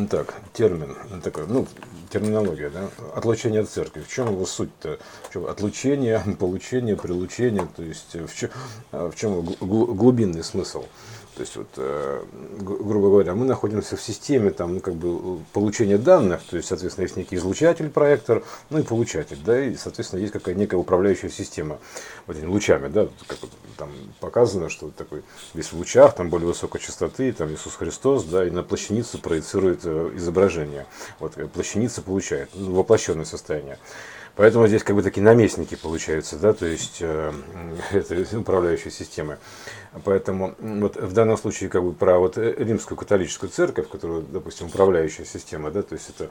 [0.00, 1.66] Ну так, термин, ну, такой, ну,
[2.08, 4.00] терминология, да, отлучение от церкви.
[4.00, 4.98] В чем его суть-то?
[5.46, 8.50] Отлучение, получение, прилучение, то есть в чем,
[8.92, 10.86] в чем глубинный смысл?
[11.34, 12.22] То есть, вот, э,
[12.58, 17.04] грубо говоря, мы находимся в системе там, ну, как бы, получения данных, то есть, соответственно,
[17.04, 21.78] есть некий излучатель, проектор, ну и получатель, да, и, соответственно, есть какая некая управляющая система
[22.26, 23.90] вот этими лучами, да, как вот, там
[24.20, 25.22] показано, что такой
[25.54, 29.80] весь в лучах, там более высокой частоты, там Иисус Христос, да, и на плащаницу проецирует
[29.84, 30.86] э, изображение.
[31.18, 33.78] Вот э, плащаница получает, ну, воплощенное состояние.
[34.36, 37.32] Поэтому здесь как бы такие наместники получаются, да, то есть э,
[37.92, 39.38] это управляющие системы.
[40.04, 45.24] Поэтому вот в данном случае как бы про вот римскую католическую церковь, которая, допустим, управляющая
[45.24, 46.30] система, да, то есть это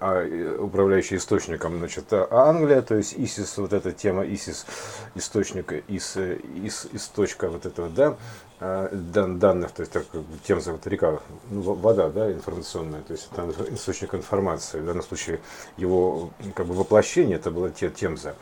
[0.00, 4.66] а, управляющий источником, значит, а Англия, то есть ИСИС, вот эта тема ИСИС,
[5.14, 8.18] источника, ИС, ИС, источка вот этого, да, а,
[8.60, 10.04] дан, данных, то есть так,
[10.44, 15.40] Темза, вот река, ну, вода, да, информационная, то есть это источник информации, в данном случае
[15.76, 18.34] его как бы воплощение, это была Темза.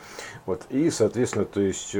[0.45, 1.95] Вот, и, соответственно, то есть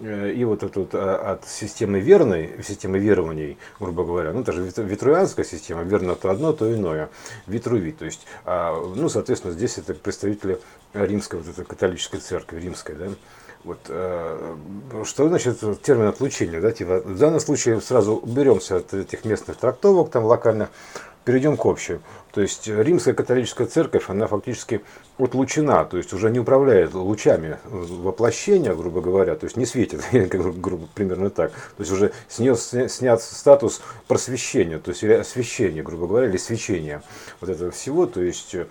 [0.00, 4.62] Э, и вот это вот а, от системы верной, системы верований, грубо говоря, ну, даже
[4.62, 7.10] витруянская система, верно то одно, то иное,
[7.46, 10.58] витруви, то есть, а, ну, соответственно, здесь это представители
[10.94, 13.06] римской, вот этой католической церкви, римской, да,
[13.64, 14.56] вот, э,
[15.04, 20.10] что значит термин отлучения, да, типа, в данном случае сразу уберемся от этих местных трактовок,
[20.10, 20.68] там, локальных,
[21.24, 22.00] перейдем к общему.
[22.34, 24.80] То есть римская католическая церковь, она фактически
[25.18, 30.88] отлучена, то есть уже не управляет лучами воплощения, грубо говоря, то есть не светит, грубо,
[30.94, 31.52] примерно так.
[31.52, 37.04] То есть уже с нее снят статус просвещения, то есть освещения, грубо говоря, или свечения
[37.40, 38.66] вот этого всего, то есть э,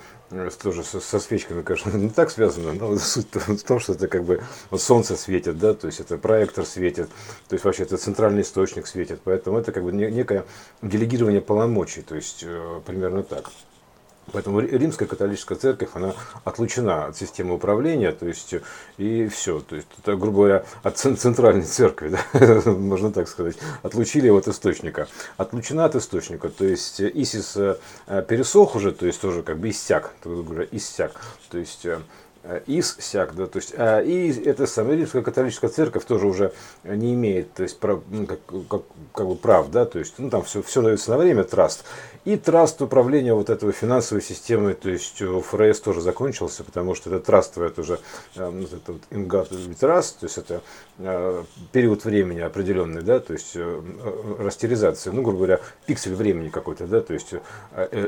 [0.62, 4.26] тоже со, со свечками, конечно, не так связано, но суть в том, что это как
[4.26, 7.08] бы вот солнце светит, да, то есть это проектор светит,
[7.48, 10.44] то есть вообще это центральный источник светит, поэтому это как бы некое
[10.82, 13.53] делегирование полномочий, то есть э, примерно так.
[14.32, 18.56] Поэтому римская католическая церковь, она отлучена от системы управления, то есть
[18.98, 24.28] и все, то есть это, грубо говоря, от центральной церкви, да, можно так сказать, отлучили
[24.28, 25.08] его от источника.
[25.38, 27.76] Отлучена от источника, то есть Исис э,
[28.28, 31.20] пересох уже, то есть тоже как бы иссяк, грубо говоря, иссяк,
[31.50, 32.33] то есть э, Э,
[32.66, 36.52] из сяк, да, то есть, а, и эта самая римская католическая церковь тоже уже
[36.84, 38.40] не имеет, то есть, прав, ну, как,
[38.70, 38.82] как,
[39.14, 41.86] как бы прав, да, то есть, ну, там все, все дается на время, траст.
[42.26, 47.26] И траст управления вот этого финансовой системой, то есть, ФРС тоже закончился, потому что это
[47.26, 48.00] трастовое, это уже,
[48.36, 49.50] э, ну, это вот ингат
[49.80, 50.62] траст, то есть, это
[50.98, 53.56] э, период времени определенный, да, то есть,
[54.38, 57.34] растеризация, ну, грубо говоря, пиксель времени какой-то, да, то есть,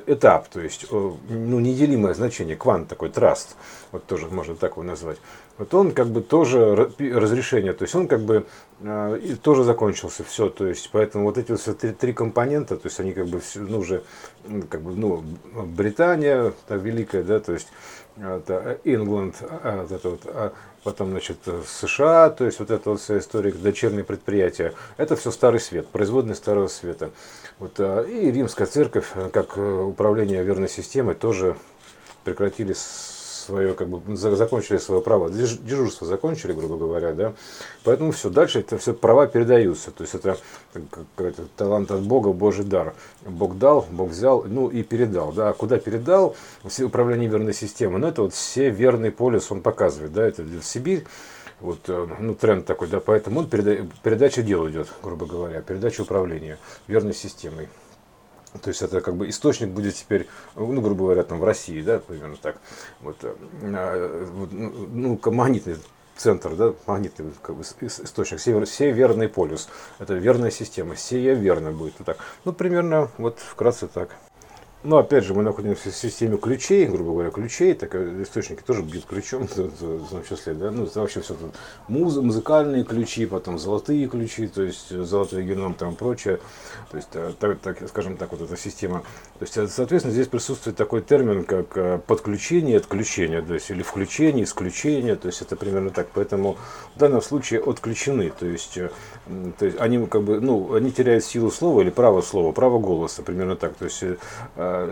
[0.07, 3.55] этап, то есть, ну, неделимое значение, квант такой, траст,
[3.93, 5.17] вот тоже можно так его назвать.
[5.57, 8.45] Вот он как бы тоже разрешение, то есть он как бы
[8.81, 12.99] э, тоже закончился все, то есть поэтому вот эти вот три, три компонента, то есть
[12.99, 14.03] они как бы все, ну уже
[14.69, 15.23] как бы ну
[15.65, 17.67] Британия та великая, да, то есть
[18.17, 20.53] это England, а, вот это вот, а
[20.83, 21.37] потом значит
[21.67, 26.35] США, то есть вот эта вот вся история дочерние предприятия, это все старый свет, производный
[26.35, 27.11] старого света.
[27.59, 31.57] Вот, а, и римская церковь, как управление верной системой, тоже
[32.23, 32.73] прекратили
[33.45, 37.33] свое, как бы, закончили свое право, дежурство закончили, грубо говоря, да.
[37.83, 39.91] Поэтому все, дальше это все права передаются.
[39.91, 40.37] То есть это,
[41.17, 42.93] это талант от Бога, Божий дар.
[43.25, 45.49] Бог дал, Бог взял, ну и передал, да.
[45.49, 46.35] А куда передал?
[46.65, 47.99] Все управление верной системы.
[47.99, 51.05] Ну это вот все верный полюс он показывает, да, это Сибирь
[51.61, 56.01] вот, э, ну, тренд такой, да, поэтому он переда передача дел идет, грубо говоря, передача
[56.01, 56.57] управления
[56.87, 57.69] верной системой.
[58.61, 61.99] То есть это как бы источник будет теперь, ну, грубо говоря, там в России, да,
[61.99, 62.57] примерно так.
[63.01, 63.33] Вот, э,
[63.63, 65.77] а, ну, магнитный
[66.15, 69.69] центр, да, магнитный как бы, источник, север, северный полюс.
[69.99, 71.95] Это верная система, сея верно будет.
[71.99, 72.17] Вот так.
[72.45, 74.15] Ну, примерно вот вкратце так.
[74.85, 79.05] Но опять же, мы находимся в системе ключей, грубо говоря, ключей, так источники тоже бьют
[79.05, 81.55] ключом, в том числе, да, ну, это вообще все тут
[81.87, 86.39] муз, музыкальные ключи, потом золотые ключи, то есть золотой геном там прочее,
[86.91, 88.99] то есть, э, так, так, скажем так, вот эта система.
[89.39, 93.81] То есть, э, соответственно, здесь присутствует такой термин, как э, подключение, отключение, то есть, или
[93.81, 96.09] включение, исключение, то есть, это примерно так.
[96.13, 96.57] Поэтому
[96.95, 98.75] в данном случае отключены, то есть,
[99.57, 103.23] то есть они как бы, ну, они теряют силу слова или право слова, право голоса,
[103.23, 103.73] примерно так.
[103.73, 104.03] То есть,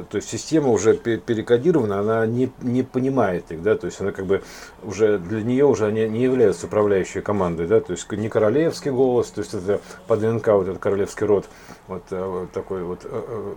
[0.10, 4.26] то есть система уже перекодирована, она не, не понимает их, да, то есть она как
[4.26, 4.42] бы
[4.84, 9.28] уже для нее уже они не являются управляющей командой, да, то есть не королевский голос,
[9.28, 11.46] то есть это по ДНК вот этот королевский род,
[11.88, 13.54] вот, э, вот такой вот э, э,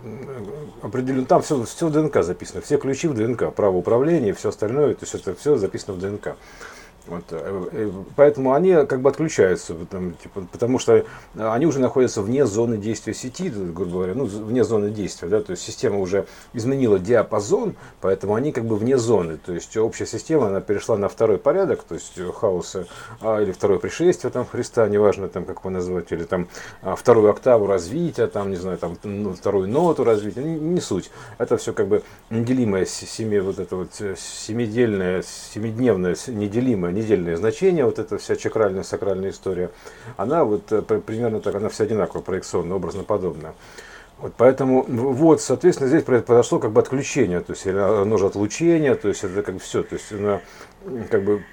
[0.81, 4.93] определен, там все, все в ДНК записано, все ключи в ДНК, право управления, все остальное,
[4.93, 6.35] то есть это все записано в ДНК.
[7.07, 11.05] Вот, э, э, поэтому они как бы отключаются, там, типа, потому что
[11.37, 15.51] они уже находятся вне зоны действия сети, грубо говоря, ну, вне зоны действия, да, то
[15.51, 20.47] есть система уже изменила диапазон, поэтому они как бы вне зоны, то есть общая система,
[20.47, 22.87] она перешла на второй порядок, то есть хаоса,
[23.21, 26.47] а, или второе пришествие там Христа, неважно там как его назвать, или там
[26.81, 31.09] а, вторую октаву развития, там, не знаю, там ну, вторую ноту развития, не, не суть,
[31.37, 37.85] это все как бы неделимое семи, вот это вот э, семидельное, семидневное, неделимое недельное значение,
[37.85, 39.71] вот эта вся чакральная, сакральная история,
[40.17, 43.53] она вот э, примерно так, она вся одинаково проекционная, образно подобная.
[44.19, 49.09] Вот поэтому, вот, соответственно, здесь произошло как бы отключение, то есть оно же отлучение, то
[49.09, 50.41] есть это как бы все, то есть она,
[51.11, 51.43] как бы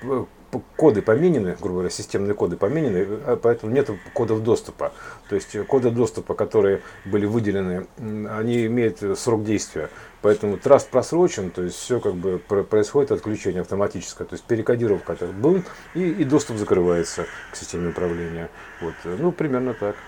[0.77, 4.93] коды поменены, грубо говоря, системные коды поменены, а поэтому нет кодов доступа.
[5.29, 9.91] То есть коды доступа, которые были выделены, они имеют срок действия.
[10.23, 15.31] Поэтому траст просрочен, то есть все как бы происходит отключение автоматическое, то есть перекодировка так,
[15.35, 15.65] бум,
[15.95, 18.49] и, и доступ закрывается к системе управления.
[18.81, 19.97] Вот, ну, примерно так.